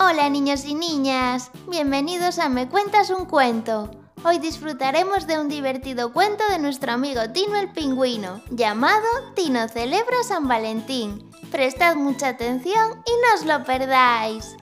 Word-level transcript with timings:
Hola 0.00 0.28
niños 0.28 0.64
y 0.64 0.74
niñas, 0.74 1.50
bienvenidos 1.68 2.38
a 2.38 2.48
Me 2.48 2.68
Cuentas 2.68 3.10
un 3.10 3.24
Cuento. 3.26 3.90
Hoy 4.24 4.38
disfrutaremos 4.38 5.26
de 5.26 5.40
un 5.40 5.48
divertido 5.48 6.12
cuento 6.12 6.44
de 6.48 6.60
nuestro 6.60 6.92
amigo 6.92 7.20
Tino 7.32 7.56
el 7.56 7.72
Pingüino, 7.72 8.40
llamado 8.48 9.04
Tino 9.34 9.66
Celebra 9.66 10.22
San 10.22 10.46
Valentín. 10.46 11.28
Prestad 11.50 11.96
mucha 11.96 12.28
atención 12.28 13.02
y 13.06 13.10
no 13.10 13.34
os 13.34 13.44
lo 13.44 13.64
perdáis. 13.64 14.56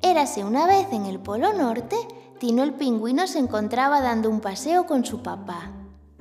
Érase 0.00 0.42
una 0.42 0.66
vez 0.66 0.90
en 0.90 1.04
el 1.04 1.20
Polo 1.20 1.52
Norte, 1.52 1.96
Tino 2.40 2.62
el 2.62 2.72
Pingüino 2.72 3.26
se 3.26 3.40
encontraba 3.40 4.00
dando 4.00 4.30
un 4.30 4.40
paseo 4.40 4.86
con 4.86 5.04
su 5.04 5.22
papá. 5.22 5.75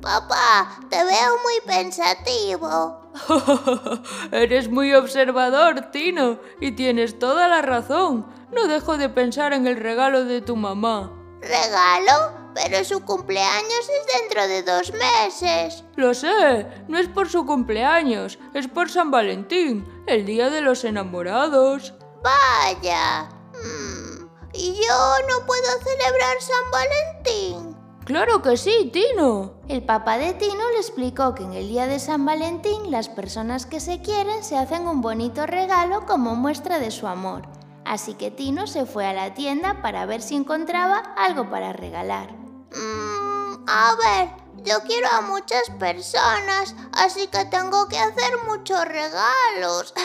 Papá, 0.05 0.77
te 0.87 1.03
veo 1.03 1.37
muy 1.41 1.59
pensativo. 1.65 3.01
Eres 4.31 4.69
muy 4.69 4.93
observador, 4.93 5.89
Tino, 5.91 6.39
y 6.61 6.73
tienes 6.73 7.17
toda 7.17 7.47
la 7.47 7.63
razón. 7.63 8.27
No 8.51 8.67
dejo 8.67 8.97
de 8.97 9.09
pensar 9.09 9.51
en 9.53 9.65
el 9.65 9.77
regalo 9.77 10.23
de 10.25 10.41
tu 10.41 10.55
mamá. 10.57 11.11
¿Regalo? 11.41 12.51
Pero 12.53 12.85
su 12.85 13.03
cumpleaños 13.03 13.89
es 13.89 14.21
dentro 14.21 14.47
de 14.47 14.61
dos 14.61 14.93
meses. 14.93 15.83
Lo 15.95 16.13
sé, 16.13 16.67
no 16.87 16.99
es 16.99 17.09
por 17.09 17.27
su 17.27 17.43
cumpleaños, 17.47 18.37
es 18.53 18.67
por 18.67 18.91
San 18.91 19.09
Valentín, 19.09 19.91
el 20.05 20.27
día 20.27 20.51
de 20.51 20.61
los 20.61 20.83
enamorados. 20.83 21.95
Vaya. 22.21 23.27
Mm, 23.53 24.27
¿Y 24.53 24.75
yo 24.75 25.15
no 25.29 25.43
puedo 25.47 25.79
celebrar 25.83 26.37
San 26.39 26.71
Valentín? 26.71 27.64
Claro 28.05 28.43
que 28.43 28.55
sí, 28.55 28.91
Tino. 28.93 29.55
El 29.67 29.83
papá 29.83 30.19
de 30.19 30.35
Tino 30.35 30.69
le 30.73 30.77
explicó 30.77 31.33
que 31.33 31.41
en 31.41 31.53
el 31.53 31.67
día 31.67 31.87
de 31.87 31.99
San 31.99 32.23
Valentín 32.23 32.91
las 32.91 33.09
personas 33.09 33.65
que 33.65 33.79
se 33.79 33.99
quieren 33.99 34.43
se 34.43 34.59
hacen 34.59 34.87
un 34.87 35.01
bonito 35.01 35.47
regalo 35.47 36.05
como 36.05 36.35
muestra 36.35 36.77
de 36.77 36.91
su 36.91 37.07
amor. 37.07 37.47
Así 37.83 38.13
que 38.13 38.29
Tino 38.29 38.67
se 38.67 38.85
fue 38.85 39.07
a 39.07 39.13
la 39.13 39.33
tienda 39.33 39.81
para 39.81 40.05
ver 40.05 40.21
si 40.21 40.35
encontraba 40.35 40.99
algo 41.17 41.49
para 41.49 41.73
regalar. 41.73 42.31
Mm, 42.31 43.65
a 43.67 43.95
ver, 43.95 44.29
yo 44.63 44.81
quiero 44.85 45.07
a 45.11 45.21
muchas 45.21 45.67
personas, 45.79 46.75
así 46.91 47.25
que 47.25 47.45
tengo 47.45 47.87
que 47.87 47.97
hacer 47.97 48.33
muchos 48.47 48.85
regalos. 48.85 49.95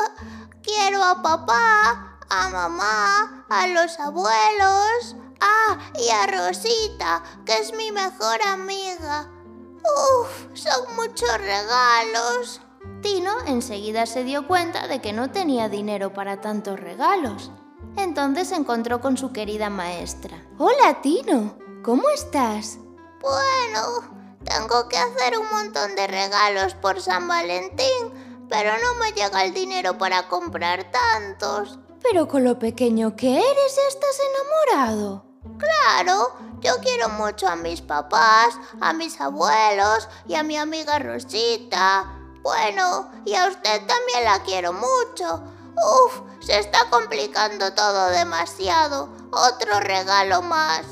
quiero 0.62 1.04
a 1.04 1.20
papá, 1.20 2.18
a 2.30 2.48
mamá, 2.48 3.44
a 3.50 3.66
los 3.66 4.00
abuelos, 4.00 5.14
Ah, 5.40 5.78
y 5.98 6.08
a 6.10 6.26
Rosita, 6.26 7.22
que 7.44 7.58
es 7.58 7.72
mi 7.74 7.90
mejor 7.92 8.40
amiga. 8.46 9.30
Uf, 9.82 10.46
son 10.54 10.96
muchos 10.96 11.38
regalos. 11.38 12.60
Tino 13.02 13.32
enseguida 13.46 14.06
se 14.06 14.24
dio 14.24 14.46
cuenta 14.46 14.86
de 14.86 15.00
que 15.00 15.12
no 15.12 15.30
tenía 15.30 15.68
dinero 15.68 16.12
para 16.12 16.40
tantos 16.40 16.78
regalos. 16.78 17.50
Entonces 17.96 18.48
se 18.48 18.56
encontró 18.56 19.00
con 19.00 19.16
su 19.16 19.32
querida 19.32 19.70
maestra. 19.70 20.46
Hola, 20.58 21.00
Tino. 21.02 21.56
¿Cómo 21.82 22.10
estás? 22.10 22.78
Bueno, 23.20 24.36
tengo 24.44 24.88
que 24.88 24.98
hacer 24.98 25.38
un 25.38 25.50
montón 25.50 25.96
de 25.96 26.06
regalos 26.06 26.74
por 26.74 27.00
San 27.00 27.26
Valentín, 27.26 28.46
pero 28.48 28.72
no 28.82 28.94
me 28.96 29.12
llega 29.12 29.44
el 29.44 29.54
dinero 29.54 29.96
para 29.96 30.28
comprar 30.28 30.90
tantos. 30.90 31.78
Pero 32.02 32.28
con 32.28 32.44
lo 32.44 32.58
pequeño 32.58 33.16
que 33.16 33.38
eres, 33.38 33.78
estás 33.88 34.18
enamorado. 34.74 35.29
Claro, 35.60 36.34
yo 36.60 36.78
quiero 36.82 37.10
mucho 37.10 37.46
a 37.46 37.56
mis 37.56 37.82
papás, 37.82 38.58
a 38.80 38.92
mis 38.92 39.20
abuelos 39.20 40.08
y 40.26 40.34
a 40.34 40.42
mi 40.42 40.56
amiga 40.56 40.98
Rosita. 40.98 42.06
Bueno, 42.42 43.10
y 43.26 43.34
a 43.34 43.48
usted 43.48 43.86
también 43.86 44.24
la 44.24 44.42
quiero 44.42 44.72
mucho. 44.72 45.42
Uf, 45.76 46.20
se 46.40 46.58
está 46.58 46.88
complicando 46.88 47.72
todo 47.74 48.08
demasiado. 48.10 49.08
Otro 49.32 49.80
regalo 49.80 50.42
más. 50.42 50.84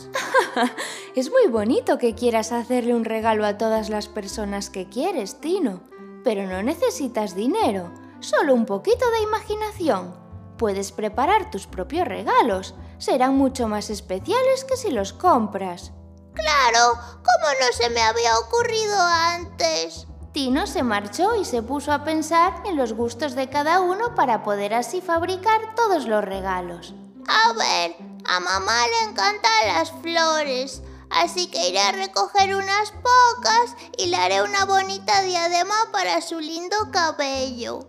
es 1.15 1.31
muy 1.31 1.49
bonito 1.49 1.99
que 1.99 2.15
quieras 2.15 2.53
hacerle 2.53 2.95
un 2.95 3.05
regalo 3.05 3.47
a 3.47 3.59
todas 3.59 3.89
las 3.89 4.09
personas 4.09 4.71
que 4.71 4.89
quieres, 4.89 5.41
Tino. 5.41 5.81
Pero 6.23 6.47
no 6.47 6.62
necesitas 6.62 7.34
dinero, 7.34 7.93
solo 8.21 8.55
un 8.55 8.67
poquito 8.67 9.11
de 9.11 9.23
imaginación. 9.23 10.15
Puedes 10.59 10.93
preparar 10.93 11.51
tus 11.51 11.67
propios 11.67 12.07
regalos 12.07 12.75
serán 12.98 13.36
mucho 13.36 13.69
más 13.69 13.91
especiales 13.91 14.64
que 14.64 14.76
si 14.76 14.91
los 14.91 15.12
compras. 15.12 15.92
Claro, 16.34 16.94
¿cómo 16.94 17.48
no 17.60 17.72
se 17.72 17.91
me 17.91 18.00
había 18.00 18.38
ocurrido 18.38 19.00
antes? 19.00 20.06
Tino 20.32 20.66
se 20.66 20.82
marchó 20.82 21.34
y 21.34 21.44
se 21.44 21.62
puso 21.62 21.92
a 21.92 22.04
pensar 22.04 22.62
en 22.64 22.76
los 22.76 22.92
gustos 22.92 23.34
de 23.34 23.48
cada 23.48 23.81
uno 23.81 24.14
para 24.14 24.44
poder 24.44 24.75
así 24.75 25.00
fabricar 25.00 25.75
todos 25.75 26.06
los 26.06 26.25
regalos. 26.25 26.94
A 27.26 27.53
ver, 27.54 27.97
a 28.25 28.41
mamá 28.41 28.86
le 28.86 29.10
encantan 29.10 29.66
las 29.66 29.91
flores, 29.91 30.82
así 31.10 31.48
que 31.50 31.69
iré 31.69 31.80
a 31.80 31.92
recoger 31.92 32.54
unas 32.54 32.92
pocas 32.92 33.75
y 33.97 34.06
le 34.06 34.16
haré 34.16 34.42
una 34.42 34.65
bonita 34.65 35.22
diadema 35.22 35.75
para 35.92 36.20
su 36.20 36.38
lindo 36.38 36.76
cabello. 36.92 37.88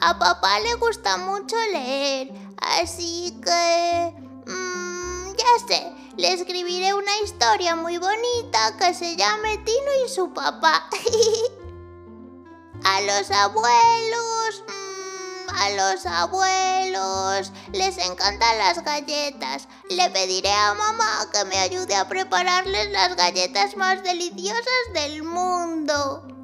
A 0.00 0.18
papá 0.18 0.60
le 0.60 0.74
gusta 0.74 1.16
mucho 1.16 1.56
leer, 1.72 2.30
así 2.58 3.38
que... 3.42 4.12
Mmm, 4.46 5.34
ya 5.34 5.66
sé, 5.66 5.92
le 6.16 6.32
escribiré 6.32 6.92
una 6.92 7.16
historia 7.24 7.76
muy 7.76 7.96
bonita 7.96 8.76
que 8.78 8.92
se 8.94 9.16
llame 9.16 9.58
Tino 9.58 9.90
y 10.04 10.08
su 10.08 10.32
papá. 10.34 10.88
a 12.84 13.00
los 13.00 13.30
abuelos... 13.30 14.64
Mmm, 14.68 14.96
a 15.56 15.70
los 15.70 16.04
abuelos 16.04 17.52
les 17.72 17.96
encantan 17.98 18.58
las 18.58 18.84
galletas. 18.84 19.66
Le 19.88 20.10
pediré 20.10 20.52
a 20.52 20.74
mamá 20.74 21.26
que 21.32 21.44
me 21.46 21.58
ayude 21.58 21.94
a 21.94 22.08
prepararles 22.08 22.90
las 22.90 23.16
galletas 23.16 23.76
más 23.76 24.02
deliciosas 24.02 24.92
del 24.92 25.22
mundo. 25.22 26.35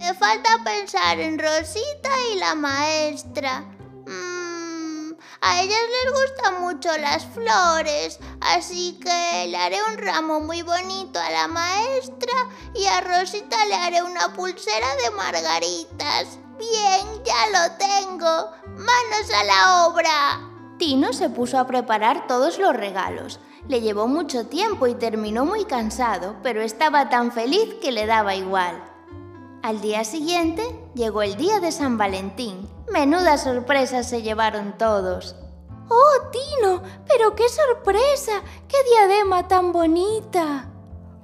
Me 0.00 0.14
falta 0.14 0.48
pensar 0.64 1.20
en 1.20 1.38
Rosita 1.38 2.08
y 2.32 2.38
la 2.38 2.54
maestra. 2.54 3.60
Mm, 4.06 5.12
a 5.42 5.60
ellas 5.60 5.78
les 6.04 6.12
gustan 6.12 6.62
mucho 6.62 6.88
las 6.96 7.26
flores, 7.26 8.18
así 8.40 8.98
que 8.98 9.46
le 9.48 9.58
haré 9.58 9.76
un 9.92 9.98
ramo 9.98 10.40
muy 10.40 10.62
bonito 10.62 11.20
a 11.20 11.30
la 11.30 11.48
maestra 11.48 12.32
y 12.74 12.86
a 12.86 13.02
Rosita 13.02 13.66
le 13.66 13.74
haré 13.74 14.02
una 14.02 14.32
pulsera 14.32 14.86
de 15.04 15.10
margaritas. 15.10 16.38
Bien, 16.56 17.22
ya 17.22 17.50
lo 17.52 17.76
tengo. 17.76 18.52
Manos 18.78 19.30
a 19.38 19.44
la 19.44 19.86
obra. 19.86 20.40
Tino 20.78 21.12
se 21.12 21.28
puso 21.28 21.58
a 21.58 21.66
preparar 21.66 22.26
todos 22.26 22.58
los 22.58 22.74
regalos. 22.74 23.38
Le 23.68 23.82
llevó 23.82 24.08
mucho 24.08 24.46
tiempo 24.46 24.86
y 24.86 24.94
terminó 24.94 25.44
muy 25.44 25.66
cansado, 25.66 26.36
pero 26.42 26.62
estaba 26.62 27.10
tan 27.10 27.32
feliz 27.32 27.74
que 27.82 27.92
le 27.92 28.06
daba 28.06 28.34
igual. 28.34 28.89
Al 29.62 29.82
día 29.82 30.04
siguiente 30.04 30.62
llegó 30.94 31.22
el 31.22 31.36
día 31.36 31.60
de 31.60 31.70
San 31.70 31.98
Valentín. 31.98 32.66
Menuda 32.90 33.36
sorpresa 33.36 34.02
se 34.02 34.22
llevaron 34.22 34.78
todos. 34.78 35.36
¡Oh, 35.88 36.30
Tino! 36.32 36.82
¡Pero 37.06 37.34
qué 37.34 37.44
sorpresa! 37.48 38.42
¡Qué 38.68 38.76
diadema 38.90 39.48
tan 39.48 39.72
bonita! 39.72 40.70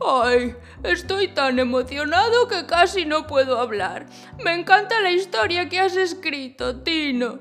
¡Ay! 0.04 0.54
Estoy 0.82 1.28
tan 1.28 1.58
emocionado 1.58 2.46
que 2.48 2.66
casi 2.66 3.06
no 3.06 3.26
puedo 3.26 3.58
hablar. 3.58 4.06
Me 4.44 4.54
encanta 4.54 5.00
la 5.00 5.12
historia 5.12 5.70
que 5.70 5.80
has 5.80 5.96
escrito, 5.96 6.82
Tino. 6.82 7.38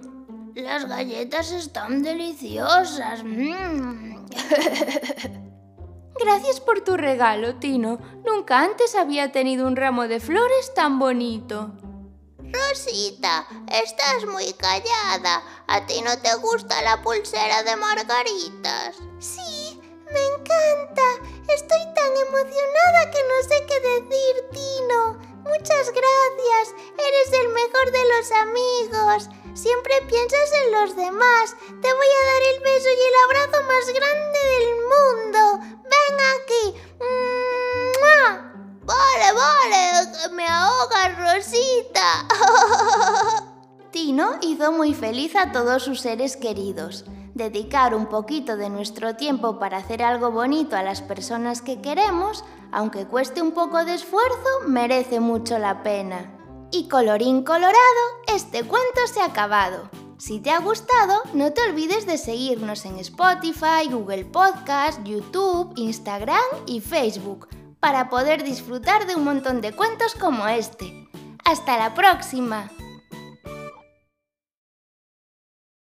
Las 0.55 0.85
galletas 0.85 1.51
están 1.51 2.03
deliciosas. 2.03 3.21
Mm. 3.21 4.25
Gracias 6.25 6.59
por 6.59 6.81
tu 6.81 6.97
regalo, 6.97 7.57
Tino. 7.57 7.99
Nunca 8.25 8.61
antes 8.61 8.95
había 8.95 9.31
tenido 9.31 9.67
un 9.67 9.75
ramo 9.75 10.07
de 10.07 10.19
flores 10.19 10.73
tan 10.73 10.97
bonito. 10.97 11.69
Rosita, 12.39 13.45
estás 13.71 14.25
muy 14.25 14.51
callada. 14.53 15.43
¿A 15.67 15.85
ti 15.85 16.01
no 16.01 16.17
te 16.17 16.33
gusta 16.37 16.81
la 16.81 16.99
pulsera 17.03 17.61
de 17.61 17.75
margaritas? 17.75 18.95
Sí, 19.19 19.79
me 20.11 20.19
encanta. 20.19 21.03
Estoy 21.47 21.93
tan 21.93 22.11
emocionada 22.27 23.11
que 23.11 23.21
no 23.21 23.47
sé 23.47 23.65
qué 23.67 23.79
decir, 23.79 24.49
Tino. 24.51 25.19
Muchas 25.43 25.91
gracias. 25.91 26.73
Eres 26.97 27.39
el 27.39 27.49
mejor 27.49 27.91
de 27.91 28.03
los 28.17 28.31
amigos. 28.31 29.29
Siempre 29.53 30.01
piensas 30.09 30.51
en 30.63 30.71
los 30.71 30.95
demás. 30.95 31.55
Te 31.67 31.93
voy 31.93 32.07
a 32.07 32.25
dar 32.25 32.41
el 32.55 32.59
beso 32.61 32.89
y 32.89 33.07
el 33.07 33.15
abrazo 33.25 33.63
más 33.67 33.85
grande 33.93 34.39
del 34.59 34.74
Tino 43.91 44.35
hizo 44.41 44.71
muy 44.71 44.93
feliz 44.93 45.35
a 45.35 45.51
todos 45.51 45.83
sus 45.83 45.99
seres 45.99 46.37
queridos. 46.37 47.03
Dedicar 47.33 47.93
un 47.93 48.05
poquito 48.05 48.55
de 48.55 48.69
nuestro 48.69 49.17
tiempo 49.17 49.59
para 49.59 49.77
hacer 49.77 50.01
algo 50.01 50.31
bonito 50.31 50.77
a 50.77 50.83
las 50.83 51.01
personas 51.01 51.61
que 51.61 51.81
queremos, 51.81 52.45
aunque 52.71 53.05
cueste 53.05 53.41
un 53.41 53.51
poco 53.51 53.83
de 53.83 53.95
esfuerzo, 53.95 54.47
merece 54.67 55.19
mucho 55.19 55.59
la 55.59 55.83
pena. 55.83 56.31
Y 56.71 56.87
colorín 56.87 57.43
colorado, 57.43 57.75
este 58.33 58.63
cuento 58.63 59.01
se 59.13 59.19
ha 59.19 59.25
acabado. 59.25 59.89
Si 60.17 60.39
te 60.39 60.51
ha 60.51 60.59
gustado, 60.59 61.21
no 61.33 61.51
te 61.51 61.63
olvides 61.63 62.05
de 62.05 62.17
seguirnos 62.17 62.85
en 62.85 62.97
Spotify, 62.99 63.89
Google 63.91 64.23
Podcast, 64.23 65.03
YouTube, 65.03 65.73
Instagram 65.75 66.39
y 66.65 66.79
Facebook 66.79 67.49
para 67.85 68.09
poder 68.09 68.43
disfrutar 68.43 69.05
de 69.05 69.15
un 69.15 69.23
montón 69.23 69.61
de 69.61 69.71
cuentos 69.71 70.15
como 70.15 70.47
este. 70.47 71.04
¡Hasta 71.45 71.77
la 71.77 71.93
próxima! 71.93 72.74